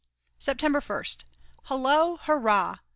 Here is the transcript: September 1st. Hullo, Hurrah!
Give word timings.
September 0.39 0.81
1st. 0.81 1.25
Hullo, 1.67 2.17
Hurrah! 2.21 2.77